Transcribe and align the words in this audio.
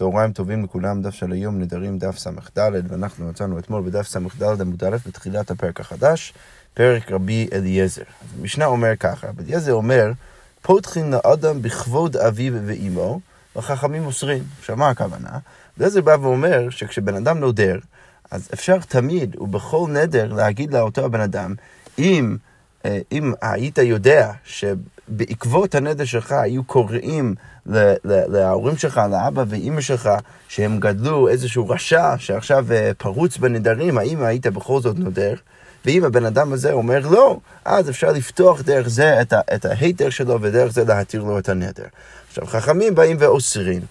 צהריים 0.00 0.32
טובים 0.32 0.64
לכולם, 0.64 1.02
דף 1.02 1.14
של 1.14 1.32
היום 1.32 1.58
נדרים 1.58 1.98
דף 1.98 2.18
ס"ד, 2.18 2.70
ואנחנו 2.88 3.28
מצאנו 3.28 3.58
אתמול 3.58 3.82
בדף 3.82 4.08
ס"ד 4.08 4.60
עמוד 4.60 4.84
א' 4.84 4.96
בתחילת 5.06 5.50
הפרק 5.50 5.80
החדש, 5.80 6.32
פרק 6.74 7.10
רבי 7.10 7.48
אליעזר. 7.52 8.02
המשנה 8.38 8.66
אומר 8.66 8.96
ככה, 8.96 9.28
רבי 9.28 9.42
אליעזר 9.42 9.72
אומר, 9.72 10.12
פותחין 10.62 11.10
לאדם 11.10 11.62
בכבוד 11.62 12.16
אביו 12.16 12.52
ואימו, 12.66 13.20
וחכמים 13.56 14.06
אוסרים. 14.06 14.44
עכשיו, 14.58 14.76
מה 14.76 14.88
הכוונה? 14.88 15.38
אליעזר 15.78 16.00
בא 16.00 16.16
ואומר 16.20 16.70
שכשבן 16.70 17.14
אדם 17.14 17.38
נודר, 17.38 17.78
אז 18.30 18.48
אפשר 18.54 18.78
תמיד 18.88 19.36
ובכל 19.40 19.86
נדר 19.92 20.32
להגיד 20.32 20.74
לאותו 20.74 21.04
הבן 21.04 21.20
אדם, 21.20 21.54
אם, 21.98 22.36
אה, 22.84 22.98
אם 23.12 23.32
היית 23.42 23.78
יודע 23.78 24.32
שבעקבות 25.10 25.74
הנדר 25.74 26.04
שלך 26.04 26.32
היו 26.32 26.64
קוראים 26.64 27.34
להורים 28.06 28.76
שלך, 28.76 29.00
לאבא 29.10 29.44
ואימא 29.48 29.80
שלך, 29.80 30.10
שהם 30.48 30.80
גדלו 30.80 31.28
איזשהו 31.28 31.68
רשע 31.68 32.14
שעכשיו 32.18 32.66
אה, 32.72 32.90
פרוץ 32.98 33.36
בנדרים, 33.36 33.98
האם 33.98 34.22
היית 34.22 34.46
בכל 34.46 34.80
זאת 34.80 34.98
נודר? 34.98 35.34
ואם 35.84 36.04
הבן 36.04 36.24
אדם 36.24 36.52
הזה 36.52 36.72
אומר 36.72 37.08
לא, 37.10 37.38
אז 37.64 37.90
אפשר 37.90 38.12
לפתוח 38.12 38.62
דרך 38.62 38.88
זה 38.88 39.20
את, 39.20 39.32
את 39.54 39.64
ההיתר 39.64 40.10
שלו 40.10 40.40
ודרך 40.40 40.72
זה 40.72 40.84
להתיר 40.84 41.22
לו 41.24 41.38
את 41.38 41.48
הנדר. 41.48 41.84
עכשיו, 42.28 42.46
חכמים 42.46 42.94
באים 42.94 43.16
ואוסרים. 43.20 43.82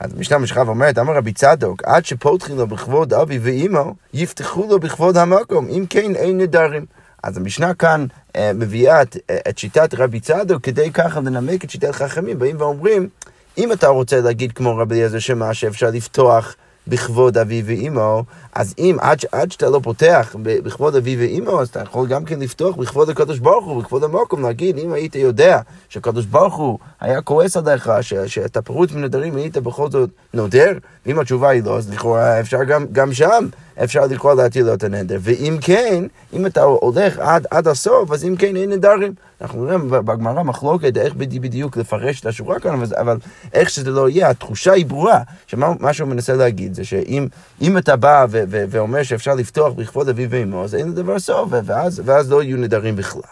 אז 0.00 0.14
משנה 0.14 0.38
משכב 0.38 0.68
אומרת, 0.68 0.98
אמר 0.98 1.16
רבי 1.16 1.32
צדוק, 1.32 1.82
עד 1.84 2.04
שפותחים 2.04 2.56
לו 2.56 2.66
בכבוד 2.66 3.14
אבי 3.14 3.38
ואימו, 3.38 3.94
יפתחו 4.14 4.66
לו 4.70 4.78
בכבוד 4.78 5.16
המקום, 5.16 5.68
אם 5.68 5.84
כן 5.90 6.16
אין 6.16 6.38
נדרים. 6.38 6.86
אז 7.22 7.36
המשנה 7.36 7.74
כאן 7.74 8.06
אה, 8.36 8.50
מביאה 8.54 9.02
את, 9.02 9.16
אה, 9.30 9.38
את 9.48 9.58
שיטת 9.58 9.94
רבי 9.94 10.20
צדוק 10.20 10.62
כדי 10.62 10.92
ככה 10.92 11.20
לנמק 11.20 11.64
את 11.64 11.70
שיטת 11.70 11.94
חכמים, 11.94 12.38
באים 12.38 12.56
ואומרים, 12.58 13.08
אם 13.58 13.72
אתה 13.72 13.88
רוצה 13.88 14.20
להגיד 14.20 14.52
כמו 14.52 14.76
רבי 14.76 14.94
אליעזר 14.94 15.18
שמה 15.18 15.54
שאפשר 15.54 15.90
לפתוח 15.90 16.56
בכבוד 16.86 17.38
אבי 17.38 17.62
ואימו, 17.66 18.24
אז 18.54 18.74
אם 18.78 18.96
עד, 19.00 19.18
עד 19.32 19.52
שאתה 19.52 19.70
לא 19.70 19.80
פותח 19.82 20.36
בכבוד 20.42 20.96
אבי 20.96 21.16
ואימו, 21.16 21.60
אז 21.60 21.68
אתה 21.68 21.80
יכול 21.80 22.08
גם 22.08 22.24
כן 22.24 22.40
לפתוח 22.40 22.76
בכבוד 22.76 23.10
הקדוש 23.10 23.38
ברוך 23.38 23.66
הוא, 23.66 23.82
בכבוד 23.82 24.04
המקום, 24.04 24.42
להגיד, 24.42 24.78
אם 24.78 24.92
היית 24.92 25.14
יודע 25.14 25.60
שהקדוש 25.88 26.26
ברוך 26.26 26.54
הוא 26.54 26.78
היה 27.00 27.22
כועס 27.22 27.56
עליך, 27.56 27.90
שאתה 28.26 28.62
פרוץ 28.62 28.92
מנדרים, 28.92 29.36
היית 29.36 29.56
בכל 29.56 29.90
זאת 29.90 30.10
נודר, 30.34 30.72
ואם 31.06 31.18
התשובה 31.18 31.48
היא 31.48 31.62
לא, 31.64 31.78
אז 31.78 31.90
לכאורה 31.90 32.40
אפשר 32.40 32.64
גם, 32.64 32.86
גם 32.92 33.12
שם 33.12 33.46
אפשר 33.84 34.06
לקרוא 34.06 34.34
להטיל 34.34 34.66
לו 34.66 34.74
את 34.74 34.84
הנדר. 34.84 35.18
ואם 35.20 35.58
כן, 35.60 36.04
אם 36.32 36.46
אתה 36.46 36.62
הולך 36.62 37.18
עד, 37.18 37.46
עד 37.50 37.68
הסוף, 37.68 38.12
אז 38.12 38.24
אם 38.24 38.36
כן 38.36 38.56
אין 38.56 38.70
נדרים. 38.70 39.14
אנחנו 39.40 39.60
רואים 39.64 39.90
בגמרא 39.90 40.42
מחלוקת 40.42 40.96
איך 40.96 41.14
בדיוק 41.14 41.76
לפרש 41.76 42.20
את 42.20 42.26
השורה 42.26 42.60
כאן, 42.60 42.74
אבל, 42.74 42.86
אבל 42.96 43.16
איך 43.52 43.70
שזה 43.70 43.90
לא 43.90 44.08
יהיה, 44.08 44.30
התחושה 44.30 44.72
היא 44.72 44.86
ברורה, 44.86 45.20
שמה 45.46 45.92
שהוא 45.92 46.08
מנסה 46.08 46.34
להגיד 46.34 46.74
זה 46.74 46.84
שאם 46.84 47.78
אתה 47.78 47.96
בא 47.96 48.26
ו, 48.30 48.42
ו, 48.48 48.64
ואומר 48.68 49.02
שאפשר 49.02 49.34
לפתוח 49.34 49.72
בכבוד 49.72 50.08
אביו 50.08 50.30
ואמו, 50.30 50.64
אז 50.64 50.74
אין 50.74 50.88
לדבר 50.88 51.18
סוף, 51.18 51.48
ואז, 51.64 52.02
ואז 52.04 52.30
לא 52.30 52.42
יהיו 52.42 52.56
נדרים 52.56 52.96
בכלל. 52.96 53.22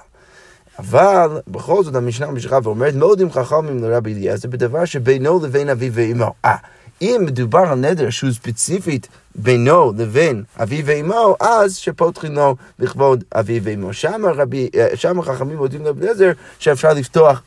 אבל 0.78 1.40
בכל 1.48 1.84
זאת 1.84 1.94
המשנה 1.94 2.26
ממשיכה 2.26 2.58
ואומרת, 2.62 2.94
מאוד 2.94 3.20
עם 3.20 3.30
חכמים 3.30 3.82
לרבי 3.82 4.14
אליעזר 4.14 4.48
בדבר 4.48 4.84
שבינו 4.84 5.40
לבין 5.44 5.68
אביו 5.68 5.92
ואמו. 5.94 6.32
אה, 6.44 6.56
אם 7.02 7.22
מדובר 7.26 7.58
על 7.58 7.78
נדר 7.78 8.10
שהוא 8.10 8.30
ספציפית 8.32 9.08
בינו 9.34 9.92
לבין 9.98 10.42
אביו 10.62 10.86
ואמו, 10.86 11.36
אז 11.40 11.76
שפותחים 11.76 12.34
לו 12.34 12.56
לכבוד 12.78 13.24
אביו 13.34 13.62
ואמו. 13.64 13.92
שם, 13.92 14.22
רבי, 14.34 14.68
אה, 14.76 14.88
שם 14.94 15.18
החכמים 15.18 15.56
מודים 15.56 15.84
לרבי 15.84 16.02
אליעזר 16.02 16.32
שאפשר 16.58 16.92
לפתוח 16.92 17.42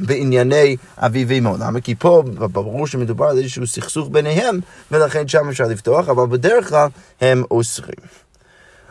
בענייני 0.00 0.76
אביו 0.98 1.28
ואמו. 1.28 1.56
למה? 1.60 1.80
כי 1.80 1.94
פה 1.94 2.22
ברור 2.52 2.86
שמדובר 2.86 3.26
על 3.26 3.38
איזשהו 3.38 3.66
סכסוך 3.66 4.08
ביניהם, 4.12 4.60
ולכן 4.90 5.28
שם 5.28 5.48
אפשר 5.48 5.64
לפתוח, 5.64 6.08
אבל 6.08 6.26
בדרך 6.26 6.68
כלל 6.68 6.88
הם 7.20 7.44
אוסרים. 7.50 8.08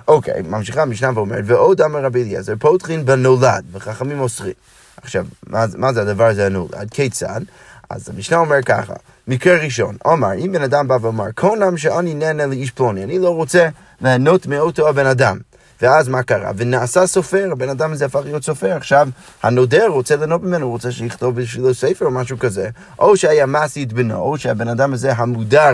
אוקיי, 0.07 0.41
ממשיכה 0.41 0.81
המשנה 0.81 1.11
ואומרת, 1.15 1.43
ועוד 1.47 1.81
אמר 1.81 2.03
רבי 2.03 2.23
אליעזר, 2.23 2.53
פותחין 2.59 3.05
בנולד, 3.05 3.63
וחכמים 3.71 4.19
אוסרים. 4.19 4.53
עכשיו, 5.01 5.25
מה, 5.47 5.65
מה 5.77 5.93
זה 5.93 6.01
הדבר 6.01 6.25
הזה 6.25 6.45
הנולד? 6.45 6.89
כיצד? 6.91 7.41
אז 7.89 8.09
המשנה 8.09 8.37
אומר 8.37 8.61
ככה, 8.65 8.93
מקרה 9.27 9.57
ראשון, 9.57 9.97
אומר, 10.05 10.33
אם 10.33 10.51
בן 10.51 10.61
אדם 10.61 10.87
בא 10.87 10.97
ואומר, 11.01 11.31
קונם 11.35 11.77
שאני 11.77 12.13
נהנה 12.13 12.45
לאיש 12.45 12.71
פלוני, 12.71 13.03
אני 13.03 13.19
לא 13.19 13.29
רוצה 13.29 13.69
ליהנות 14.01 14.47
מאותו 14.47 14.89
הבן 14.89 15.05
אדם. 15.05 15.37
ואז 15.81 16.07
מה 16.07 16.23
קרה? 16.23 16.51
ונעשה 16.55 17.07
סופר, 17.07 17.49
הבן 17.51 17.69
אדם 17.69 17.91
הזה 17.91 18.05
הפך 18.05 18.19
להיות 18.23 18.43
סופר. 18.43 18.71
עכשיו, 18.71 19.07
הנודר 19.43 19.87
רוצה 19.87 20.15
ליהנות 20.15 20.43
ממנו, 20.43 20.65
הוא 20.65 20.71
רוצה 20.71 20.91
שיכתוב 20.91 21.35
בשבילו 21.41 21.73
ספר 21.73 22.05
או 22.05 22.11
משהו 22.11 22.39
כזה. 22.39 22.69
או 22.99 23.17
שהיה 23.17 23.45
מסית 23.45 23.93
בנו, 23.93 24.15
או 24.15 24.37
שהבן 24.37 24.67
אדם 24.67 24.93
הזה 24.93 25.13
המודר, 25.13 25.73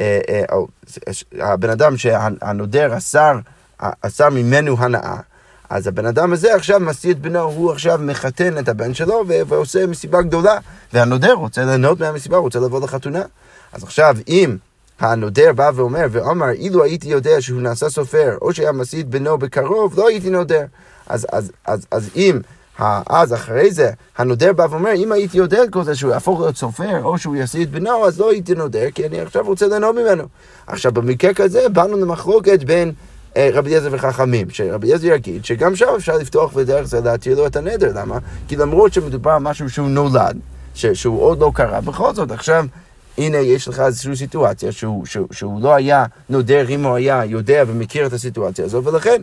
אה, 0.00 0.20
אה, 0.28 0.42
או 0.52 0.66
הבן 1.40 1.70
אדם 1.70 1.96
שהנודר 1.96 2.96
אסר, 2.96 3.38
אסר 3.78 4.28
ממנו 4.30 4.76
הנאה. 4.78 5.16
אז 5.70 5.86
הבן 5.86 6.06
אדם 6.06 6.32
הזה 6.32 6.54
עכשיו 6.54 6.80
משיא 6.80 7.12
את 7.12 7.18
בנו, 7.18 7.40
הוא 7.40 7.72
עכשיו 7.72 7.98
מחתן 8.02 8.58
את 8.58 8.68
הבן 8.68 8.94
שלו 8.94 9.24
ועושה 9.26 9.86
מסיבה 9.86 10.22
גדולה. 10.22 10.58
והנודר 10.92 11.32
רוצה 11.32 11.64
ליהנות 11.64 12.00
מהמסיבה, 12.00 12.36
רוצה 12.36 12.58
לבוא 12.58 12.80
לחתונה. 12.80 13.22
אז 13.72 13.82
עכשיו, 13.82 14.16
אם 14.28 14.56
הנודר 15.00 15.52
בא 15.52 15.70
ואומר, 15.74 16.06
ואומר, 16.10 16.50
אילו 16.50 16.84
הייתי 16.84 17.08
יודע 17.08 17.40
שהוא 17.40 17.60
נעשה 17.60 17.88
סופר, 17.88 18.36
או 18.42 18.52
שהיה 18.52 18.72
משיא 18.72 19.00
את 19.00 19.08
בנו 19.08 19.38
בקרוב, 19.38 19.98
לא 19.98 20.08
הייתי 20.08 20.30
נודר. 20.30 20.64
אז, 21.06 21.26
אז, 21.32 21.52
אז, 21.66 21.86
אז 21.90 22.10
אם... 22.16 22.40
אז 23.06 23.34
אחרי 23.34 23.70
זה, 23.70 23.90
הנודר 24.18 24.52
בא 24.52 24.66
ואומר, 24.70 24.92
אם 24.94 25.12
הייתי 25.12 25.38
יודע 25.38 25.64
את 25.64 25.70
כל 25.70 25.84
זה 25.84 25.94
שהוא 25.94 26.12
יהפוך 26.12 26.40
להיות 26.40 26.56
סופר, 26.56 27.04
או 27.04 27.18
שהוא 27.18 27.36
יעשה 27.36 27.62
את 27.62 27.70
בנו, 27.70 28.06
אז 28.06 28.20
לא 28.20 28.30
הייתי 28.30 28.54
נודר, 28.54 28.90
כי 28.94 29.06
אני 29.06 29.20
עכשיו 29.20 29.46
רוצה 29.46 29.66
ליהנות 29.66 29.96
ממנו. 29.96 30.24
עכשיו, 30.66 30.92
במקרה 30.92 31.34
כזה, 31.34 31.68
באנו 31.68 31.96
למחלוקת 31.96 32.64
בין 32.64 32.92
רבי 33.36 33.70
אליעזר 33.70 33.88
וחכמים, 33.92 34.50
שרבי 34.50 34.86
אליעזר 34.86 35.06
יגיד 35.06 35.44
שגם 35.44 35.76
שם 35.76 35.86
אפשר 35.96 36.16
לפתוח 36.16 36.56
ודרך 36.56 36.86
זה 36.86 37.00
להתיר 37.00 37.36
לו 37.36 37.46
את 37.46 37.56
הנדר, 37.56 37.92
למה? 37.94 38.18
כי 38.48 38.56
למרות 38.56 38.92
שמדובר 38.92 39.30
על 39.30 39.38
משהו 39.38 39.70
שהוא 39.70 39.88
נולד, 39.88 40.38
שהוא 40.74 41.22
עוד 41.22 41.38
לא 41.38 41.50
קרה, 41.54 41.80
בכל 41.80 42.14
זאת 42.14 42.30
עכשיו 42.30 42.66
הנה 43.18 43.36
יש 43.36 43.68
לך 43.68 43.80
איזושהי 43.80 44.16
סיטואציה 44.16 44.72
שהוא, 44.72 45.06
שהוא, 45.06 45.26
שהוא 45.32 45.62
לא 45.62 45.74
היה 45.74 46.04
נודר 46.28 46.68
אם 46.68 46.84
הוא 46.84 46.94
היה 46.94 47.24
יודע 47.24 47.64
ומכיר 47.66 48.06
את 48.06 48.12
הסיטואציה 48.12 48.64
הזו, 48.64 48.84
ולכן 48.84 49.22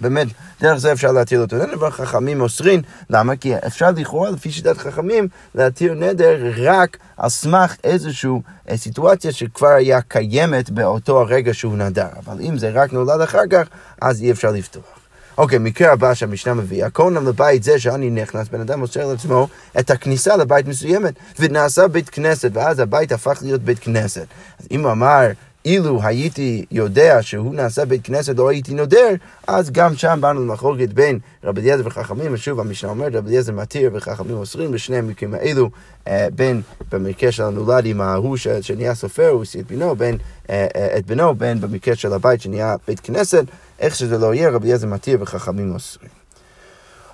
באמת, 0.00 0.26
דרך 0.60 0.78
זה 0.78 0.92
אפשר 0.92 1.12
להתיר 1.12 1.40
אותו 1.40 1.56
נדר, 1.56 1.84
וחכמים 1.84 2.40
אוסרים. 2.40 2.82
למה? 3.10 3.36
כי 3.36 3.56
אפשר 3.66 3.90
לכאורה, 3.90 4.30
לפי 4.30 4.50
שיטת 4.50 4.78
חכמים, 4.78 5.28
להתיר 5.54 5.94
נדר 5.94 6.52
רק 6.62 6.96
על 7.16 7.28
סמך 7.28 7.76
איזושהי 7.84 8.30
אה, 8.70 8.76
סיטואציה 8.76 9.32
שכבר 9.32 9.68
היה 9.68 10.00
קיימת 10.00 10.70
באותו 10.70 11.20
הרגע 11.20 11.54
שהוא 11.54 11.76
נדר. 11.76 12.08
אבל 12.26 12.40
אם 12.40 12.58
זה 12.58 12.70
רק 12.74 12.92
נולד 12.92 13.20
אחר 13.20 13.46
כך, 13.50 13.66
אז 14.00 14.22
אי 14.22 14.30
אפשר 14.30 14.50
לפתוח. 14.50 14.96
אוקיי, 15.38 15.58
מקרה 15.58 15.92
הבא 15.92 16.14
שהמשנה 16.14 16.54
מביאה, 16.54 16.90
קונם 16.90 17.28
לבית 17.28 17.62
זה 17.62 17.78
שאני 17.78 18.10
נכנס, 18.10 18.48
בן 18.48 18.60
אדם 18.60 18.78
מוסר 18.78 19.06
לעצמו 19.06 19.48
את 19.78 19.90
הכניסה 19.90 20.36
לבית 20.36 20.66
מסוימת, 20.66 21.14
ונעשה 21.38 21.88
בית 21.88 22.08
כנסת, 22.10 22.50
ואז 22.52 22.78
הבית 22.78 23.12
הפך 23.12 23.38
להיות 23.42 23.62
בית 23.62 23.78
כנסת. 23.78 24.26
אז 24.60 24.66
אם 24.70 24.84
הוא 24.84 24.92
אמר, 24.92 25.26
אילו 25.66 26.00
הייתי 26.02 26.64
יודע 26.70 27.22
שהוא 27.22 27.54
נעשה 27.54 27.84
בית 27.84 28.06
כנסת 28.06 28.38
או 28.38 28.48
הייתי 28.48 28.74
נודר, 28.74 29.14
אז 29.46 29.70
גם 29.70 29.96
שם 29.96 30.18
באנו 30.20 30.44
למחלוקת 30.44 30.88
בין 30.88 31.18
רבי 31.44 31.60
אליעזר 31.60 31.82
וחכמים, 31.86 32.34
ושוב 32.34 32.60
המשנה 32.60 32.90
אומרת, 32.90 33.14
רבי 33.14 33.28
אליעזר 33.28 33.52
מתיר 33.52 33.90
וחכמים 33.94 34.36
אוסרים, 34.36 34.72
בשני 34.72 34.96
המקרים 34.96 35.34
האלו, 35.34 35.70
אה, 36.08 36.28
בין 36.34 36.62
במקרה 36.92 37.32
של 37.32 37.42
הנולד 37.42 37.86
עם 37.86 38.00
ההוא 38.00 38.36
שנהיה 38.60 38.94
סופר, 38.94 39.28
הוא 39.28 39.38
הוציא 39.38 39.60
את 39.60 39.66
בנו, 39.66 39.96
בין, 39.96 40.18
אה, 40.50 40.66
אה, 40.76 40.98
את 40.98 41.06
בנו, 41.06 41.34
בין 41.34 41.60
במקרה 41.60 41.96
של 41.96 42.12
הבית 42.12 42.40
שנהיה 42.40 42.76
בית 42.88 43.00
כנסת, 43.00 43.44
איך 43.80 43.96
שזה 43.96 44.18
לא 44.18 44.34
יהיה, 44.34 44.50
רבי 44.50 44.66
אליעזר 44.66 44.86
מתיר 44.86 45.18
וחכמים 45.20 45.74
אוסרים. 45.74 46.25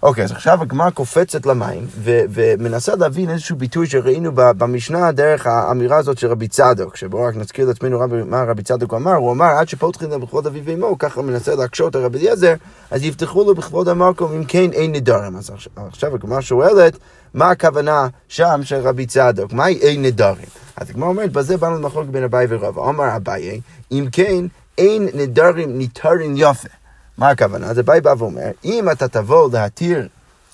אוקיי, 0.03 0.25
אז 0.25 0.33
עכשיו 0.33 0.63
הגמרא 0.63 0.91
קופצת 0.91 1.47
למים 1.47 1.87
ו- 1.99 2.21
ומנסה 2.29 2.97
להבין 2.97 3.31
איזשהו 3.31 3.57
ביטוי 3.57 3.87
שראינו 3.87 4.31
במשנה 4.35 5.13
דרך 5.13 5.47
האמירה 5.47 5.97
הזאת 5.97 6.19
של 6.19 6.27
רבי 6.27 6.49
צדוק, 6.49 6.97
שבואו 6.97 7.23
רק 7.23 7.37
נזכיר 7.37 7.69
לעצמנו 7.69 8.01
רב, 8.01 8.15
מה 8.15 8.43
רבי 8.43 8.63
צדוק 8.63 8.95
אמר, 8.95 9.15
הוא 9.15 9.33
אמר 9.33 9.47
עד 9.47 9.69
שפותחים 9.69 10.11
בכבוד 10.11 10.47
אביו 10.47 10.63
ואמו, 10.65 10.99
ככה 10.99 11.23
מנסה 11.23 11.55
להקשות 11.55 11.97
על 11.97 12.05
רבי 12.05 12.19
אליעזר, 12.19 12.55
אז 12.91 13.05
יפתחו 13.05 13.45
לו 13.45 13.55
בכבוד 13.55 13.89
המקום, 13.89 14.33
אם 14.33 14.45
כן 14.45 14.73
אין 14.73 14.93
נדרים. 14.93 15.37
אז 15.37 15.51
עכשיו 15.77 16.15
הגמרא 16.15 16.41
שואלת, 16.41 16.99
מה 17.35 17.51
הכוונה 17.51 18.07
שם 18.29 18.61
של 18.63 18.77
רבי 18.77 19.07
צדוק? 19.07 19.53
מהי 19.53 19.79
אין 19.81 20.03
נדרים? 20.03 20.47
אז 20.77 20.91
הגמרא 20.91 21.09
אומרת, 21.09 21.33
בזה 21.33 21.57
באנו 21.57 21.77
למחלוק 21.77 22.07
בין 22.11 22.25
אביי 22.25 22.47
ורבא. 22.49 22.89
אמר 22.89 23.17
אביי, 23.17 23.61
אם 23.93 24.07
כן, 24.13 24.45
אין 24.79 25.09
נדרים 25.15 25.79
ניתרים 25.79 26.35
יפה. 26.37 26.82
מה 27.19 27.31
הכוונה? 27.31 27.71
אביי 27.71 28.01
בא 28.01 28.15
ואומר, 28.19 28.51
אם 28.65 28.91
אתה 28.93 29.09
תבוא 29.09 29.51
להתיר 29.53 30.09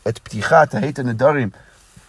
את 0.09 0.19
פתיחת 0.19 0.75
ההית 0.75 0.99
הנדרים 0.99 1.51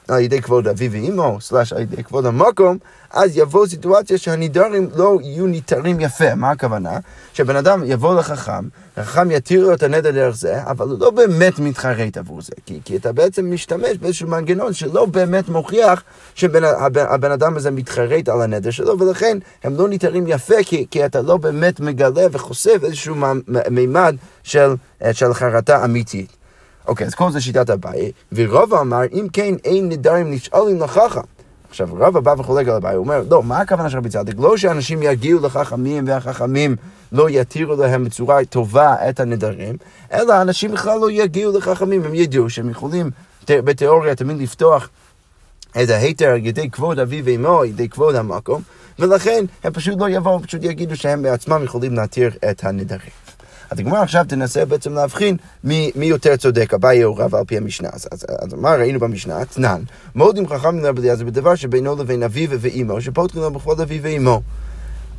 על 0.10 0.20
ידי 0.22 0.42
כבוד 0.42 0.68
אבי 0.68 0.88
ואימו, 0.88 1.42
סלש 1.42 1.74
על 1.74 1.82
ידי 1.82 2.04
כבוד 2.04 2.26
המקום, 2.26 2.78
אז 3.12 3.38
יבוא 3.38 3.68
סיטואציה 3.68 4.18
שהנידרים 4.18 4.90
לא 4.96 5.18
יהיו 5.22 5.48
ניתרים 5.48 6.00
יפה. 6.00 6.36
מה 6.36 6.52
הכוונה? 6.52 7.00
שבן 7.34 7.56
אדם 7.56 7.84
יבוא 7.86 8.16
לחכם, 8.20 8.68
החכם 8.98 9.32
יתיר 9.32 9.64
לו 9.64 9.74
את 9.74 9.84
הנדר 9.84 10.12
דרך 10.12 10.36
זה, 10.36 10.64
אבל 10.64 10.88
הוא 10.88 11.00
לא 11.00 11.12
באמת 11.12 11.60
מתחרט 11.60 12.18
עבור 12.18 12.42
זה. 12.42 12.52
כי, 12.66 12.80
כי 12.86 12.98
אתה 12.98 13.12
בעצם 13.12 13.52
משתמש 13.52 13.98
באיזשהו 13.98 14.28
מנגנון 14.28 14.74
שלא 14.74 15.06
באמת 15.06 15.50
מוכיח 15.50 16.04
שהבן 16.36 16.64
הבן 16.96 17.32
אדם 17.32 17.58
הזה 17.58 17.72
מתחרט 17.72 18.30
על 18.30 18.42
הנדר 18.42 18.72
שלו, 18.72 19.00
ולכן 19.00 19.38
הם 19.64 19.76
לא 19.76 19.90
ניתרים 19.90 20.24
יפה, 20.28 20.64
כי, 20.66 20.86
כי 20.92 21.06
אתה 21.06 21.22
לא 21.22 21.38
באמת 21.38 21.80
מגלה 21.80 22.28
וחושף 22.32 22.80
איזשהו 22.84 23.16
מימד 23.72 24.16
של, 24.44 24.74
של 25.12 25.34
חרטה 25.34 25.86
אמיתית. 25.86 26.39
אוקיי, 26.88 27.08
אז 27.08 27.16
כל 27.16 27.32
זה 27.32 27.42
שיטת 27.42 27.70
אביי, 27.70 28.12
ורבא 28.32 28.82
אמר, 28.82 29.02
אם 29.14 29.28
כן, 29.34 29.54
אין 29.64 29.90
נדרים 29.90 30.32
נשאלים 30.32 30.82
לחכם. 30.82 31.22
עכשיו, 31.70 31.88
רבא 32.00 32.20
בא 32.20 32.36
וחולק 32.38 32.68
על 32.68 32.76
אביי, 32.76 32.96
הוא 32.96 33.04
אומר, 33.04 33.24
לא, 33.30 33.44
מה 33.44 33.58
הכוונה 33.58 33.90
של 33.90 33.98
רבי 33.98 34.10
צדיק? 34.10 34.36
לא 34.40 34.58
שאנשים 34.58 35.04
יגיעו 35.04 35.46
לחכמים 35.46 36.08
והחכמים 36.08 36.76
לא 37.12 37.30
יתירו 37.30 37.76
להם 37.76 38.04
בצורה 38.04 38.46
טובה 38.46 39.10
את 39.10 39.20
הנדרים, 39.20 39.78
אלא 40.14 40.42
אנשים 40.42 40.72
בכלל 40.72 41.00
לא 41.00 41.12
יגיעו 41.12 41.58
לחכמים, 41.58 42.04
הם 42.04 42.16
ידעו 42.16 42.50
שהם 42.50 42.70
יכולים 42.70 43.12
בתיאוריה 43.50 44.16
תמיד 44.16 44.38
לפתוח 44.38 44.90
את 45.72 45.90
ההיתר 45.90 46.30
על 46.30 46.46
ידי 46.46 46.70
כבוד 46.70 47.00
אבי 47.00 47.22
ואמו, 47.26 47.60
על 47.60 47.66
ידי 47.66 47.90
כבוד 47.90 48.16
המקום, 48.16 48.62
ולכן 49.00 49.46
הם 49.64 49.74
פשוט 49.74 50.00
לא 50.00 50.10
יבואו, 50.10 50.44
פשוט 50.44 50.64
יגידו 50.64 50.96
שהם 50.96 51.22
בעצמם 51.22 51.62
יכולים 51.64 51.96
להתיר 51.96 52.32
את 52.52 52.64
הנדרים. 52.64 53.29
אז 53.70 53.80
הגמרא 53.80 54.02
עכשיו 54.02 54.26
תנסה 54.28 54.66
בעצם 54.66 54.94
להבחין 54.94 55.38
מי, 55.64 55.92
מי 55.96 56.06
יותר 56.06 56.36
צודק, 56.36 56.74
אביי 56.74 57.04
או 57.04 57.16
רב 57.16 57.36
על 57.36 57.44
פי 57.48 57.58
המשנה. 57.58 57.90
אז, 57.94 58.08
אז, 58.12 58.26
אז 58.40 58.54
מה 58.54 58.76
ראינו 58.76 59.00
במשנה? 59.00 59.46
תנן, 59.46 59.82
מודים 60.16 60.48
חכם 60.48 60.80
לרבי 60.80 61.02
אליעזר 61.02 61.26
בדבר 61.26 61.56
שבינו 61.56 61.96
לבין 61.96 62.24
אביו 62.24 62.50
ואימו, 62.60 63.02
שפותחים 63.02 63.42
לו 63.42 63.52
בכבוד 63.52 63.82
אביו 63.82 64.04
ואימו. 64.04 64.42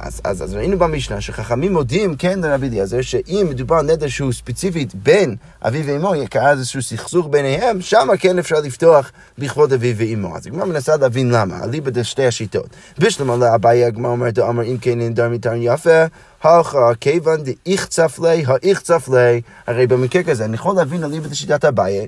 אז, 0.02 0.20
אז, 0.24 0.42
אז 0.42 0.54
ראינו 0.54 0.78
במשנה 0.78 1.20
שחכמים 1.20 1.72
מודיעים 1.72 2.16
כן 2.16 2.40
לרבי 2.40 2.68
אליעזר 2.68 3.00
שאם 3.00 3.46
מדובר 3.50 3.76
על 3.76 3.86
נדר 3.86 4.08
שהוא 4.08 4.32
ספציפית 4.32 4.94
בין 4.94 5.36
אביו 5.62 5.86
ואמו, 5.86 6.14
יקרה 6.14 6.50
איזשהו 6.50 6.82
סכסוך 6.82 7.28
ביניהם, 7.30 7.80
שם 7.80 8.08
כן 8.18 8.38
אפשר 8.38 8.56
לפתוח 8.60 9.12
בכבוד 9.38 9.72
אביו 9.72 9.96
ואמו. 9.96 10.36
אז 10.36 10.46
הגמרא 10.46 10.64
מנסה 10.64 10.96
להבין 10.96 11.30
למה, 11.30 11.64
אליבא 11.64 11.90
דשתי 11.90 12.26
השיטות. 12.26 12.66
בשלמה 12.98 13.36
לאביי 13.36 13.84
הגמרא 13.84 14.10
אומרת, 14.10 14.38
אמר 14.38 14.64
אם 14.64 14.76
כן 14.80 14.98
נדר 14.98 15.28
מתארן 15.28 15.58
יפה, 15.62 16.04
הלכה 16.42 16.94
כיוון 17.00 17.40
דאיכצף 17.42 18.18
לי, 18.22 18.44
האיכצף 18.46 19.08
לי, 19.08 19.40
הרי 19.66 19.86
במקרה 19.86 20.22
כזה, 20.22 20.44
אני 20.44 20.54
יכול 20.54 20.76
להבין 20.76 21.04
אליבא 21.04 21.28
דשיטת 21.28 21.64
אביי, 21.64 22.06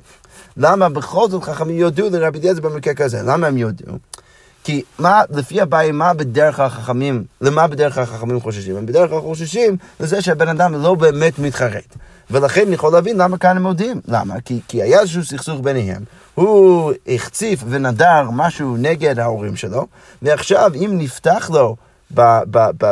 למה 0.56 0.88
בכל 0.88 1.28
זאת 1.28 1.44
חכמים 1.44 1.78
יודו 1.78 2.10
לרבי 2.10 2.38
אליעזר 2.38 2.60
במקרה 2.60 2.94
כזה, 2.94 3.22
למה 3.22 3.46
הם 3.46 3.58
יודו? 3.58 3.92
כי 4.64 4.82
מה, 4.98 5.22
לפי 5.30 5.60
הבעיה, 5.60 5.92
מה 5.92 6.14
בדרך 6.14 6.60
החכמים, 6.60 7.24
למה 7.40 7.66
בדרך 7.66 7.98
החכמים 7.98 8.40
חוששים? 8.40 8.76
הם 8.76 8.86
בדרך 8.86 9.10
כלל 9.10 9.20
חוששים 9.20 9.76
לזה 10.00 10.22
שהבן 10.22 10.48
אדם 10.48 10.74
לא 10.74 10.94
באמת 10.94 11.38
מתחרט. 11.38 11.96
ולכן 12.30 12.66
אני 12.66 12.74
יכול 12.74 12.92
להבין 12.92 13.16
למה 13.16 13.38
כאן 13.38 13.56
הם 13.56 13.62
מודיעים. 13.62 14.00
למה? 14.08 14.40
כי, 14.40 14.60
כי 14.68 14.82
היה 14.82 15.00
איזשהו 15.00 15.24
סכסוך 15.24 15.60
ביניהם, 15.60 16.02
הוא 16.34 16.92
החציף 17.08 17.64
ונדר 17.68 18.30
משהו 18.32 18.76
נגד 18.76 19.18
ההורים 19.18 19.56
שלו, 19.56 19.86
ועכשיו 20.22 20.70
אם 20.74 20.90
נפתח 20.92 21.50
לו 21.52 21.76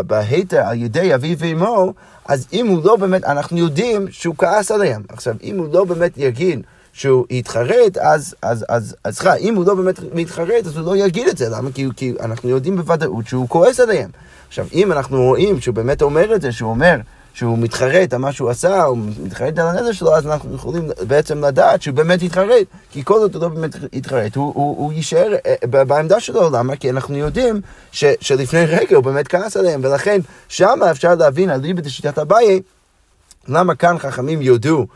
בהיתר 0.06 0.60
על 0.60 0.82
ידי 0.82 1.14
אביו 1.14 1.38
ואמו, 1.38 1.92
אז 2.24 2.46
אם 2.52 2.66
הוא 2.66 2.84
לא 2.84 2.96
באמת, 2.96 3.24
אנחנו 3.24 3.58
יודעים 3.58 4.06
שהוא 4.10 4.34
כעס 4.38 4.70
עליהם. 4.70 5.02
עכשיו, 5.08 5.34
אם 5.42 5.58
הוא 5.58 5.66
לא 5.72 5.84
באמת 5.84 6.12
יגיד 6.16 6.60
שהוא 6.92 7.26
יתחרט, 7.30 7.98
אז, 7.98 8.34
אז, 8.42 8.64
אז, 8.68 8.96
אז 9.04 9.16
סליחה, 9.16 9.34
אם 9.34 9.54
הוא 9.54 9.66
לא 9.66 9.74
באמת 9.74 10.14
מתחרט, 10.14 10.66
אז 10.66 10.76
הוא 10.76 10.86
לא 10.86 10.96
יגיד 10.96 11.28
את 11.28 11.38
זה, 11.38 11.48
למה? 11.48 11.72
כי, 11.72 11.86
כי 11.96 12.14
אנחנו 12.20 12.48
יודעים 12.48 12.76
בוודאות 12.76 13.26
שהוא 13.26 13.48
כועס 13.48 13.80
עליהם. 13.80 14.10
עכשיו, 14.48 14.66
אם 14.72 14.92
אנחנו 14.92 15.22
רואים 15.22 15.60
שהוא 15.60 15.74
באמת 15.74 16.02
אומר 16.02 16.34
את 16.34 16.42
זה, 16.42 16.52
שהוא 16.52 16.70
אומר 16.70 16.96
שהוא 17.34 17.58
מתחרט 17.58 18.12
על 18.12 18.18
מה 18.18 18.32
שהוא 18.32 18.50
עשה, 18.50 18.82
הוא 18.82 18.98
מתחרט 19.22 19.58
על 19.58 19.66
הנזר 19.66 19.92
שלו, 19.92 20.14
אז 20.14 20.26
אנחנו 20.26 20.54
יכולים 20.54 20.88
בעצם 21.06 21.44
לדעת 21.44 21.82
שהוא 21.82 21.94
באמת 21.94 22.22
יתחרט, 22.22 22.66
כי 22.90 23.04
כל 23.04 23.20
זאת 23.20 23.34
הוא 23.34 23.42
לא 23.42 23.48
באמת 23.48 23.76
יתחרט, 23.92 24.36
הוא, 24.36 24.52
הוא, 24.54 24.76
הוא 24.76 24.92
יישאר 24.92 25.34
אה, 25.46 25.84
בעמדה 25.84 26.20
שלו, 26.20 26.50
למה? 26.50 26.76
כי 26.76 26.90
אנחנו 26.90 27.16
יודעים 27.16 27.60
ש, 27.92 28.04
שלפני 28.20 28.64
רגע 28.66 28.96
הוא 28.96 29.04
באמת 29.04 29.28
כעס 29.28 29.56
עליהם, 29.56 29.80
ולכן 29.84 30.20
שמה 30.48 30.90
אפשר 30.90 31.14
להבין 31.14 31.50
על 31.50 31.60
ליבת 31.60 31.90
שיטת 31.90 32.18
אביי, 32.18 32.60
למה 33.48 33.74
כאן 33.74 33.98
חכמים 33.98 34.42
יודו. 34.42 34.86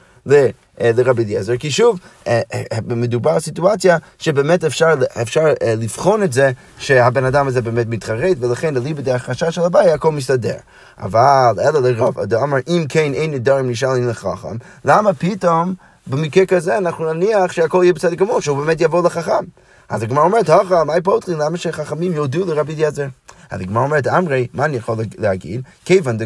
אה, 0.80 0.90
לרבי 0.96 1.24
אליעזר, 1.24 1.56
כי 1.56 1.70
שוב, 1.70 1.98
אה, 2.26 2.40
אה, 2.54 2.78
מדובר 2.86 3.30
על 3.30 3.40
סיטואציה 3.40 3.96
שבאמת 4.18 4.64
אפשר, 4.64 4.94
אפשר 5.22 5.44
לבחון 5.66 6.22
את 6.22 6.32
זה 6.32 6.52
שהבן 6.78 7.24
אדם 7.24 7.46
הזה 7.46 7.62
באמת 7.62 7.86
מתחרט, 7.88 8.36
ולכן 8.40 8.76
אליבא 8.76 9.02
דהחשש 9.02 9.54
של 9.54 9.62
הבעיה 9.62 9.94
הכל 9.94 10.12
מסתדר. 10.12 10.56
אבל 10.98 11.54
אלא 11.60 11.80
לרב, 11.80 12.34
אמר 12.42 12.58
אם 12.68 12.84
כן 12.88 13.14
אין 13.14 13.30
נדרים 13.30 13.70
נשאלים 13.70 14.08
לחכם, 14.08 14.56
למה 14.84 15.14
פתאום 15.14 15.74
במקרה 16.06 16.46
כזה 16.46 16.78
אנחנו 16.78 17.12
נניח 17.12 17.52
שהכל 17.52 17.80
יהיה 17.82 17.92
בסדר 17.92 18.14
גמור, 18.14 18.40
שהוא 18.40 18.58
באמת 18.64 18.80
יבוא 18.80 19.02
לחכם. 19.06 19.44
אז 19.88 20.02
הגמרא 20.02 20.24
אומרת, 20.24 20.50
הכה, 20.50 20.84
מה 20.84 20.92
פותחים? 21.04 21.38
למה 21.38 21.56
שחכמים 21.56 22.12
יודו 22.12 22.44
לרבי 22.44 22.74
אליעזר? 22.74 23.06
אז 23.50 23.60
הגמרא 23.60 23.82
אומרת, 23.82 24.06
אמרי, 24.06 24.46
מה 24.54 24.64
אני 24.64 24.76
יכול 24.76 24.96
להגיד? 25.18 25.62
כיוון 25.84 26.16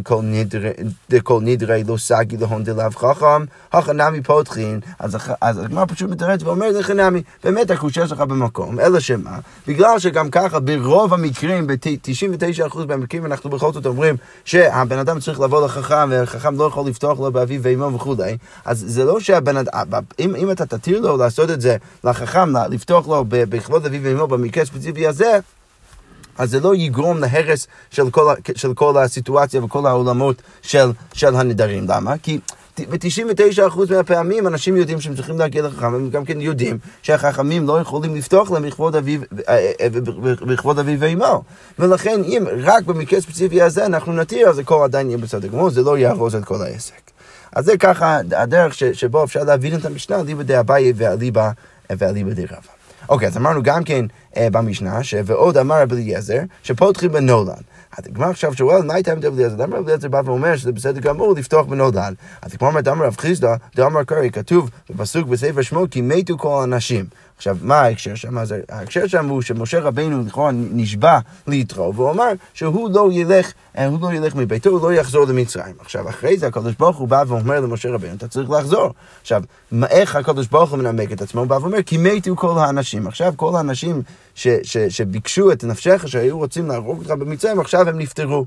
דכל 1.10 1.38
נדרי 1.42 1.84
לא 1.84 1.96
סגי 1.96 2.36
להון 2.36 2.64
דלאו 2.64 2.90
חכם, 2.90 3.44
הכה 3.72 3.92
נמי 3.92 4.22
פותחין. 4.22 4.80
אז 5.40 5.58
הגמרא 5.58 5.84
פשוט 5.88 6.10
מתרץ 6.10 6.42
ואומרת, 6.42 6.76
איך 6.76 6.90
נמי, 6.90 7.22
באמת 7.44 7.70
הקושה 7.70 8.08
שלך 8.08 8.20
במקום, 8.20 8.80
אלא 8.80 9.00
שמה? 9.00 9.38
בגלל 9.68 9.98
שגם 9.98 10.30
ככה 10.30 10.60
ברוב 10.60 11.14
המקרים, 11.14 11.66
ב-99% 11.66 12.78
מהמקרים 12.88 13.26
אנחנו 13.26 13.50
בכל 13.50 13.72
זאת 13.72 13.86
אומרים 13.86 14.16
שהבן 14.44 14.98
אדם 14.98 15.20
צריך 15.20 15.40
לבוא 15.40 15.64
לחכם, 15.64 16.08
והחכם 16.10 16.56
לא 16.56 16.64
יכול 16.64 16.86
לפתוח 16.88 17.20
לו 17.20 17.32
באביו 17.32 17.62
ואימו 17.62 17.94
וכולי, 17.94 18.36
אז 18.64 18.84
זה 18.88 19.04
לא 19.04 19.20
שהבן 19.20 19.56
אדם, 19.56 20.02
אם 20.20 20.50
אתה 20.50 20.66
תתיר 20.66 21.00
לו 21.00 21.16
לעשות 21.16 21.50
את 21.50 21.60
זה 21.60 21.76
לחכם, 22.04 22.52
לפתוח 22.70 23.08
לו 23.08 23.24
בכבוד 23.28 23.86
אביו 23.86 24.00
ואימו 24.02 24.26
במקרה 24.26 24.62
הספציפי 24.62 25.06
הזה, 25.06 25.38
אז 26.38 26.50
זה 26.50 26.60
לא 26.60 26.74
יגרום 26.74 27.18
להרס 27.18 27.66
של 27.90 28.10
כל, 28.10 28.34
של 28.56 28.74
כל 28.74 28.98
הסיטואציה 28.98 29.64
וכל 29.64 29.86
העולמות 29.86 30.42
של, 30.62 30.90
של 31.12 31.36
הנדרים. 31.36 31.84
למה? 31.88 32.18
כי 32.18 32.38
ב-99% 32.86 33.78
מהפעמים 33.90 34.46
אנשים 34.46 34.76
יודעים 34.76 35.00
שהם 35.00 35.14
צריכים 35.14 35.38
להגיע 35.38 35.62
לחכם, 35.62 35.94
הם 35.94 36.10
גם 36.10 36.24
כן 36.24 36.40
יודעים 36.40 36.78
שהחכמים 37.02 37.66
לא 37.66 37.80
יכולים 37.80 38.14
לפתוח 38.14 38.50
להם 38.50 38.62
בכבוד 38.62 38.96
אביו, 38.96 39.20
אה, 39.48 39.72
אה, 39.80 39.88
בכבוד 40.46 40.78
אביו 40.78 41.00
ואימו. 41.00 41.42
ולכן 41.78 42.22
אם 42.24 42.44
רק 42.62 42.84
במקרה 42.84 43.18
הספציפי 43.18 43.62
הזה 43.62 43.86
אנחנו 43.86 44.12
נתיר, 44.12 44.48
אז 44.48 44.58
הכל 44.58 44.84
עדיין 44.84 45.06
יהיה 45.06 45.18
בסדר 45.18 45.48
גמור, 45.48 45.70
זה 45.70 45.82
לא 45.82 45.98
יארוז 45.98 46.34
את 46.34 46.44
כל 46.44 46.62
העסק. 46.62 47.10
אז 47.52 47.64
זה 47.64 47.76
ככה 47.76 48.20
הדרך 48.36 48.74
שבו 48.74 49.24
אפשר 49.24 49.44
להבין 49.44 49.74
את 49.74 49.84
המשנה, 49.84 50.20
אליבא 50.20 50.42
דאביי 50.42 50.92
ואליבא 50.96 51.50
דרבא. 52.34 52.78
אוקיי, 53.08 53.28
אז 53.28 53.36
אמרנו 53.36 53.62
גם 53.62 53.84
כן 53.84 54.04
אה, 54.04 54.27
במשנה, 54.52 55.00
ועוד 55.24 55.56
אמר 55.56 55.82
רבי 55.82 55.94
אליעזר, 55.94 56.40
שפותחים 56.62 57.12
בנולד. 57.12 57.48
אז 57.98 58.06
הגמר 58.06 58.30
עכשיו 58.30 58.54
שואל, 58.54 58.82
מה 58.82 58.94
הייתה 58.94 59.12
עם 59.12 59.18
רבי 59.18 59.36
אליעזר? 59.36 59.56
למה 59.62 59.76
רבי 59.76 59.86
אליעזר 59.86 60.08
בא 60.08 60.20
ואומר 60.24 60.56
שזה 60.56 60.72
בסדר 60.72 61.00
גמור 61.00 61.34
לפתוח 61.34 61.66
בנולד? 61.66 61.96
אז 62.42 62.54
הגמר 62.54 62.68
אומרת, 62.68 62.88
אמר 62.88 63.06
רב 63.06 63.16
חיסדא, 63.18 63.54
דאמר 63.76 64.04
קרעי, 64.04 64.30
כתוב 64.30 64.70
בפסוק 64.90 65.28
בספר 65.28 65.62
שמות, 65.62 65.90
כי 65.90 66.00
מתו 66.00 66.38
כל 66.38 66.60
האנשים. 66.60 67.04
עכשיו, 67.38 67.56
מה 67.62 67.80
ההקשר 67.80 68.14
שם? 68.14 68.38
אז 68.38 68.54
ההקשר 68.68 69.06
שם 69.06 69.28
הוא 69.28 69.42
שמשה 69.42 69.80
רבינו 69.80 70.24
לכאורה 70.26 70.50
נשבע 70.52 71.18
ליתרו, 71.46 71.94
והוא 71.94 72.10
אמר 72.10 72.32
שהוא 72.54 72.90
לא 72.90 73.08
ילך, 73.12 73.52
אה, 73.78 73.86
הוא 73.86 73.98
לא 74.00 74.12
ילך 74.12 74.34
מביתו, 74.34 74.70
הוא 74.70 74.90
לא 74.90 74.92
יחזור 74.92 75.24
למצרים. 75.24 75.74
עכשיו, 75.80 76.08
אחרי 76.08 76.38
זה 76.38 76.46
הקדוש 76.46 76.74
ברוך 76.74 76.96
הוא 76.96 77.08
בא 77.08 77.24
ואומר 77.26 77.60
למשה 77.60 77.90
רבינו, 77.90 78.14
אתה 78.14 78.28
צריך 78.28 78.50
לחזור. 78.50 78.94
עכשיו, 79.20 79.42
איך 79.88 80.16
הקדוש 80.16 80.46
ברוך 80.46 80.70
הוא 80.70 80.78
מנמק 80.78 81.12
את 81.12 81.22
עצמו? 81.22 81.40
הוא 81.40 81.48
בא 81.48 81.54
ואומר, 81.54 81.82
כי 81.82 81.96
מתו 81.96 82.36
כל 82.36 82.58
האנשים. 82.58 83.06
עכשיו, 83.06 83.32
כל 83.36 83.56
האנשים 83.56 84.02
ש, 84.38 84.48
ש, 84.62 84.76
שביקשו 84.78 85.52
את 85.52 85.64
נפשך, 85.64 86.04
שהיו 86.06 86.38
רוצים 86.38 86.68
להרוג 86.68 86.98
אותך 86.98 87.10
במצרים, 87.10 87.60
עכשיו 87.60 87.88
הם 87.88 87.98
נפטרו. 87.98 88.46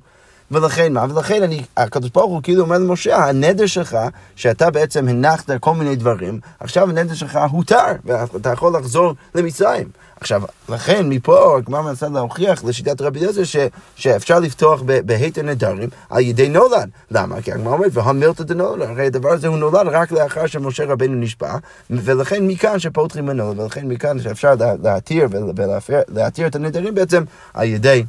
ולכן 0.51 0.93
מה? 0.93 1.05
ולכן 1.10 1.43
אני, 1.43 1.63
הקדוש 1.77 2.10
ברוך 2.10 2.31
הוא 2.31 2.43
כאילו 2.43 2.63
אומר 2.63 2.77
למשה, 2.77 3.17
הנדר 3.17 3.65
שלך, 3.65 3.98
שאתה 4.36 4.72
בעצם 4.72 5.08
הנחת 5.08 5.51
כל 5.60 5.74
מיני 5.74 5.96
דברים, 5.96 6.39
עכשיו 6.60 6.89
הנדר 6.89 7.13
שלך 7.13 7.39
הותר, 7.51 7.86
ואתה 8.05 8.50
יכול 8.50 8.77
לחזור 8.77 9.13
למצרים. 9.36 9.88
עכשיו, 10.20 10.41
לכן 10.70 11.10
מפה 11.10 11.58
הגמרא 11.58 11.81
מנסה 11.81 12.10
להוכיח 12.10 12.63
לשיטת 12.63 13.01
רבי 13.01 13.20
אליעזר 13.20 13.41
שאפשר 13.96 14.39
לפתוח 14.39 14.81
בהיתר 15.05 15.41
נדרים 15.41 15.89
על 16.10 16.22
ידי 16.22 16.50
נולד. 16.50 16.89
למה? 17.12 17.41
כי 17.41 17.51
הגמרא 17.51 17.74
אומרת, 17.74 17.91
והמילתא 17.93 18.43
דנולד, 18.43 18.89
הרי 18.89 19.05
הדבר 19.05 19.29
הזה 19.29 19.48
הוא 19.48 19.58
נולד 19.58 19.88
רק 19.88 20.12
לאחר 20.12 20.48
שמשה 20.48 20.86
רבנו 20.86 21.15
נשבע, 21.15 21.55
ולכן 21.89 22.48
מכאן 22.48 22.79
שפותחים 22.79 23.25
בנולד, 23.25 23.60
ולכן 23.60 23.88
מכאן 23.88 24.22
שאפשר 24.22 24.53
להתיר 24.84 25.27
ולהתיר 25.31 26.48
את 26.48 26.55
הנדרים 26.55 26.96
בעצם 26.96 27.24
על 27.53 27.67
ידי... 27.67 28.03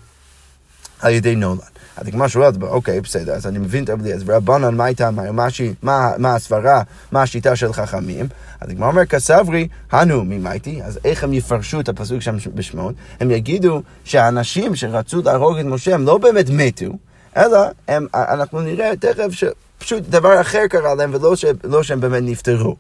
על 1.03 1.13
ידי 1.13 1.37
נולד. 1.37 1.61
אז 1.97 2.09
הגמרא 2.09 2.29
שואלת, 2.29 2.63
אוקיי, 2.63 3.01
בסדר, 3.01 3.33
אז 3.33 3.47
אני 3.47 3.59
מבין 3.59 3.85
את 3.85 3.91
רבי 3.91 4.03
אליעזר, 4.03 4.37
רבנן, 4.37 4.75
מה 4.75 4.87
איתם, 4.87 5.15
מה, 5.33 5.49
מה, 5.83 6.13
מה 6.19 6.35
הסברה, 6.35 6.83
מה 7.13 7.23
השיטה 7.23 7.57
של 7.57 7.73
חכמים? 7.73 8.27
אז 8.61 8.71
הגמרא 8.71 8.89
אומר, 8.89 9.05
כסברי, 9.05 9.69
הנו 9.93 10.25
ממייטי, 10.25 10.83
אז 10.83 10.99
איך 11.05 11.25
הם 11.25 11.33
יפרשו 11.33 11.81
את 11.81 11.89
הפסוק 11.89 12.21
שם 12.21 12.37
בשמות? 12.55 12.95
הם 13.21 13.31
יגידו 13.31 13.83
שהאנשים 14.05 14.77
שרצו 14.77 15.23
להרוג 15.25 15.59
את 15.59 15.65
משה 15.65 15.95
הם 15.95 16.07
לא 16.07 16.19
באמת 16.19 16.47
מתו, 16.51 16.93
אלא 17.37 17.59
הם, 17.89 18.07
אנחנו 18.15 18.61
נראה 18.61 18.97
תכף 19.01 19.29
שפשוט 19.31 20.03
דבר 20.09 20.41
אחר 20.41 20.67
קרה 20.71 20.95
להם 20.95 21.11
ולא 21.15 21.37
ש, 21.37 21.45
לא 21.65 21.83
שהם 21.83 22.01
באמת 22.01 22.23
נפטרו. 22.27 22.77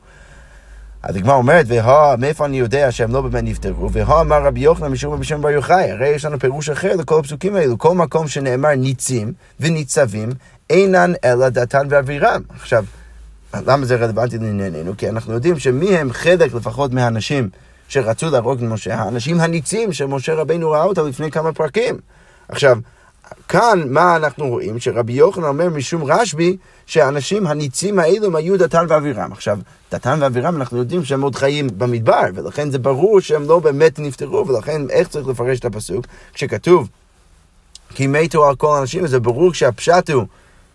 אז 1.02 1.16
הגמרא 1.16 1.34
אומרת, 1.34 1.66
וה, 1.68 2.16
מאיפה 2.18 2.46
אני 2.46 2.58
יודע 2.58 2.92
שהם 2.92 3.12
לא 3.12 3.20
באמת 3.20 3.44
נפטרו? 3.44 3.92
וה 3.92 4.20
אמר 4.20 4.42
רבי 4.42 4.60
יוחנן 4.60 4.88
משום 4.88 5.12
רבי 5.12 5.24
שמעון 5.24 5.42
בר 5.42 5.50
יוחאי, 5.50 5.90
הרי 5.90 6.08
יש 6.08 6.24
לנו 6.24 6.38
פירוש 6.38 6.70
אחר 6.70 6.96
לכל 6.96 7.18
הפסוקים 7.18 7.56
האלו. 7.56 7.78
כל 7.78 7.94
מקום 7.94 8.28
שנאמר 8.28 8.74
ניצים 8.74 9.32
וניצבים, 9.60 10.30
אינן 10.70 11.12
אלא 11.24 11.48
דתן 11.48 11.86
ואבירם. 11.90 12.42
עכשיו, 12.54 12.84
למה 13.66 13.84
זה 13.86 13.96
רלוונטי 13.96 14.38
לענייננו? 14.38 14.96
כי 14.96 15.08
אנחנו 15.08 15.32
יודעים 15.32 15.58
שמי 15.58 15.96
הם 15.96 16.12
חלק 16.12 16.54
לפחות 16.54 16.92
מהאנשים 16.92 17.48
שרצו 17.88 18.30
להרוג 18.30 18.58
את 18.58 18.68
משה, 18.68 18.94
האנשים 18.94 19.40
הניצים 19.40 19.92
שמשה 19.92 20.34
רבינו 20.34 20.70
ראה 20.70 20.84
אותם 20.84 21.06
לפני 21.06 21.30
כמה 21.30 21.52
פרקים. 21.52 21.98
עכשיו, 22.48 22.78
כאן 23.48 23.82
מה 23.88 24.16
אנחנו 24.16 24.48
רואים? 24.48 24.80
שרבי 24.80 25.12
יוחנן 25.12 25.44
אומר 25.44 25.68
משום 25.68 26.04
רשב"י 26.04 26.56
שהאנשים 26.86 27.46
הניצים 27.46 27.98
האלו 27.98 28.26
הם 28.26 28.36
היו 28.36 28.58
דתן 28.58 28.86
ואבירם. 28.88 29.32
עכשיו, 29.32 29.58
דתן 29.92 30.18
ואבירם 30.22 30.56
אנחנו 30.56 30.78
יודעים 30.78 31.04
שהם 31.04 31.22
עוד 31.22 31.36
חיים 31.36 31.66
במדבר, 31.78 32.22
ולכן 32.34 32.70
זה 32.70 32.78
ברור 32.78 33.20
שהם 33.20 33.48
לא 33.48 33.58
באמת 33.58 33.98
נפטרו, 33.98 34.46
ולכן 34.46 34.90
איך 34.90 35.08
צריך 35.08 35.26
לפרש 35.26 35.58
את 35.58 35.64
הפסוק? 35.64 36.06
כשכתוב 36.34 36.88
כי 37.94 38.06
מתו 38.06 38.48
על 38.48 38.56
כל 38.56 38.76
האנשים, 38.76 39.06
זה 39.06 39.20
ברור 39.20 39.54
שהפשט 39.54 40.10
הוא 40.10 40.24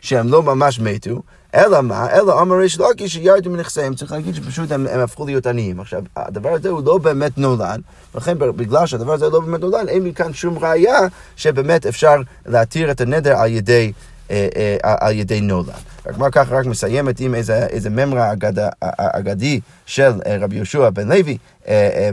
שהם 0.01 0.27
לא 0.27 0.43
ממש 0.43 0.79
מתו, 0.79 1.21
אלא 1.55 1.81
מה? 1.81 2.11
אלא 2.11 2.41
אמר 2.41 2.55
ריש 2.55 2.79
לוקי 2.79 3.09
שירדו 3.09 3.49
מנכסיהם, 3.49 3.95
צריך 3.95 4.11
להגיד 4.11 4.35
שפשוט 4.35 4.71
הם, 4.71 4.87
הם 4.91 4.99
הפכו 4.99 5.25
להיות 5.25 5.47
עניים. 5.47 5.79
עכשיו, 5.79 6.03
הדבר 6.15 6.49
הזה 6.49 6.69
הוא 6.69 6.81
לא 6.85 6.97
באמת 6.97 7.37
נולד, 7.37 7.81
ולכן 8.15 8.39
בגלל 8.39 8.85
שהדבר 8.85 9.13
הזה 9.13 9.29
לא 9.29 9.39
באמת 9.39 9.59
נולד, 9.59 9.87
אין 9.87 10.03
לי 10.03 10.13
כאן 10.13 10.33
שום 10.33 10.59
ראייה 10.59 10.99
שבאמת 11.35 11.85
אפשר 11.85 12.15
להתיר 12.45 12.91
את 12.91 13.01
הנדר 13.01 13.37
על 13.37 13.51
ידי, 13.51 13.91
אה, 14.31 14.47
אה, 14.55 14.95
על 14.99 15.13
ידי 15.13 15.41
נולד. 15.41 15.73
הגמרא 16.07 16.29
ככה 16.29 16.55
רק 16.55 16.65
מסיימת 16.65 17.19
עם 17.19 17.35
איזה, 17.35 17.67
איזה 17.67 17.89
ממרה 17.89 18.31
אגד, 18.31 18.53
אגדי 18.97 19.59
של 19.85 20.11
אה, 20.25 20.37
רבי 20.41 20.55
יהושע 20.55 20.89
בן 20.89 21.07
לוי, 21.07 21.31
אה, 21.31 21.37
אה, 21.37 21.37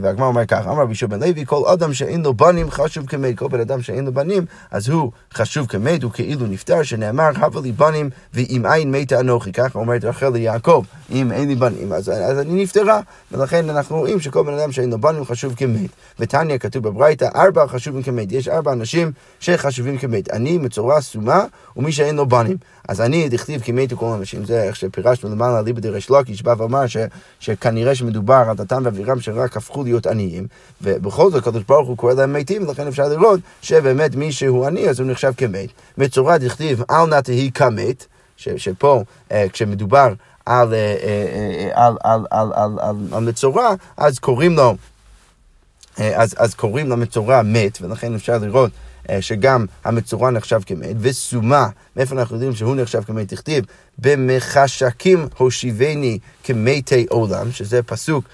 והגמרא 0.02 0.26
אומר 0.26 0.46
ככה, 0.46 0.70
אמר 0.70 0.82
רבי 0.82 0.90
יהושע 0.90 1.06
בן 1.06 1.20
לוי, 1.20 1.46
כל 1.46 1.62
אדם 1.72 1.94
שאין 1.94 2.22
לו 2.22 2.34
בנים 2.34 2.70
חשוב 2.70 3.06
כמת, 3.06 3.38
כל 3.38 3.48
בן 3.48 3.60
אדם 3.60 3.82
שאין 3.82 4.04
לו 4.04 4.12
בנים, 4.12 4.44
אז 4.70 4.88
הוא 4.88 5.12
חשוב 5.34 5.66
כמת, 5.66 6.02
הוא 6.02 6.12
כאילו 6.12 6.46
נפטר, 6.46 6.82
שנאמר, 6.82 7.30
הבה 7.36 7.60
לי 7.60 7.72
בנים 7.72 8.10
ואם 8.34 8.66
אין 8.66 8.90
מתה 8.90 9.20
אנוכי, 9.20 9.52
ככה 9.52 9.78
אומרת 9.78 10.04
רחל 10.04 10.28
ליעקב, 10.28 10.84
אם 11.10 11.32
אין 11.32 11.48
לי 11.48 11.54
בנים, 11.54 11.92
אז, 11.92 12.08
אז 12.08 12.38
אני 12.38 12.62
נפטרה, 12.62 13.00
ולכן 13.32 13.70
אנחנו 13.70 13.96
רואים 13.98 14.20
שכל 14.20 14.42
בן 14.42 14.54
אדם 14.54 14.72
שאין 14.72 14.90
לו 14.90 14.98
בנים 14.98 15.24
חשוב 15.24 15.54
כמת. 15.54 15.90
ותניא 16.18 16.58
כתוב 16.58 16.88
בברייתא, 16.88 17.28
ארבע 17.34 17.66
חשובים 17.66 18.02
כמת, 18.02 18.32
יש 18.32 18.48
ארבע 18.48 18.72
אנשים 18.72 19.12
שחשובים 19.40 19.98
כמת, 19.98 20.30
אני 20.30 20.58
מצורע 20.58 21.00
סומה 21.00 21.44
ומי 21.76 21.92
שאין 21.92 22.16
לו 22.16 22.26
בנים. 22.26 22.56
אז 22.88 23.00
אני 23.00 23.28
דכתיב 23.28 23.60
כי 23.60 23.72
מתו 23.72 23.96
כל 23.96 24.06
האנשים, 24.06 24.44
זה 24.44 24.62
איך 24.62 24.76
שפירשנו 24.76 25.30
למעלה 25.30 25.62
ליבא 25.62 25.80
דרש 25.80 26.10
לוקיש, 26.10 26.42
בא 26.42 26.54
ואמר 26.58 26.84
שכנראה 27.40 27.94
שמדובר 27.94 28.44
על 28.48 28.56
דתם 28.56 28.82
ואבירם 28.84 29.20
שרק 29.44 29.56
הפכו 29.56 29.84
להיות 29.84 30.06
עניים, 30.06 30.46
ובכל 30.82 31.30
זאת 31.30 31.42
הקדוש 31.42 31.62
ברוך 31.68 31.88
הוא 31.88 31.96
קורא 31.96 32.12
להם 32.12 32.32
מתים, 32.32 32.68
ולכן 32.68 32.86
אפשר 32.86 33.08
לראות 33.08 33.40
שבאמת 33.62 34.14
מי 34.14 34.32
שהוא 34.32 34.66
עני 34.66 34.88
אז 34.88 35.00
הוא 35.00 35.10
נחשב 35.10 35.32
כמת. 35.36 35.68
מצורע 35.98 36.38
דכתיב 36.38 36.82
אל 36.90 37.06
נא 37.06 37.20
תהי 37.20 37.50
כמת, 37.54 38.06
שפה 38.36 39.02
אה, 39.32 39.46
כשמדובר 39.52 40.12
על, 40.46 40.74
אה, 40.74 40.96
אה, 41.02 41.86
על, 41.86 41.96
על, 42.04 42.26
על, 42.30 42.52
על, 42.54 42.78
על, 42.80 42.96
על 43.12 43.24
מצורע, 43.24 43.74
אז 43.96 44.18
קוראים 44.18 44.56
לו, 44.56 44.76
אז, 45.98 46.34
אז 46.38 46.54
קוראים 46.54 46.90
למצורע 46.90 47.42
מת, 47.42 47.78
ולכן 47.80 48.14
אפשר 48.14 48.38
לראות 48.38 48.70
שגם 49.20 49.66
המצורע 49.84 50.30
נחשב 50.30 50.60
כמת, 50.66 50.96
וסומה, 51.00 51.68
מאיפה 51.96 52.14
אנחנו 52.14 52.36
יודעים 52.36 52.54
שהוא 52.54 52.76
נחשב 52.76 53.02
כמת? 53.02 53.28
תכתיב, 53.28 53.64
במחשקים 53.98 55.28
הושיבני 55.36 56.18
כמתי 56.44 57.06
עולם, 57.10 57.52
שזה 57.52 57.82
פסוק, 57.82 58.24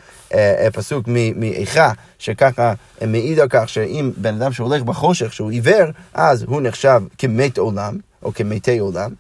פסוק 0.72 1.08
מאיכה, 1.37 1.92
שככה 2.18 2.72
מעיד 3.06 3.38
על 3.38 3.49
כך 3.50 3.68
שאם 3.68 4.10
בן 4.16 4.34
אדם 4.42 4.52
שהולך 4.52 4.82
בחושך, 4.82 5.32
שהוא 5.32 5.50
עיוור, 5.50 5.90
אז 6.14 6.42
הוא 6.42 6.60
נחשב 6.60 7.02
כמת 7.18 7.58
עולם, 7.58 7.99
או 8.22 8.34
כמתי 8.34 8.78
עולם. 8.78 9.10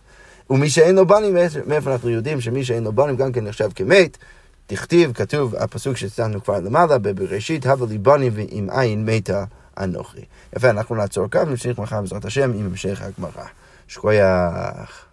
ומי 0.50 0.70
שאין 0.70 0.94
לו 0.94 1.06
בנים, 1.06 1.36
מאיפה 1.66 1.92
אנחנו 1.92 2.10
יודעים 2.10 2.40
שמי 2.40 2.64
שאין 2.64 2.84
לו 2.84 2.92
בנים 2.92 3.16
גם 3.16 3.32
כן 3.32 3.44
נחשב 3.44 3.68
כמת? 3.74 4.16
תכתיב, 4.66 5.12
כתוב, 5.12 5.54
הפסוק 5.54 5.96
שציינו 5.96 6.44
כבר 6.44 6.60
למעלה, 6.60 6.98
בבראשית, 6.98 7.66
הבה 7.66 7.86
לי 7.86 7.98
בנים 7.98 8.32
ואם 8.34 8.68
אין 8.80 9.04
מתה 9.04 9.44
אנוכי. 9.78 10.20
יפה, 10.56 10.70
אנחנו 10.70 10.94
נעצור 10.94 11.30
כאן 11.30 11.48
ונמשיך 11.48 11.78
מחר 11.78 12.00
בעזרת 12.00 12.24
השם 12.24 12.52
עם 12.52 12.66
המשך 12.66 13.02
הגמרא. 13.02 13.44
שכוייח. 13.88 15.09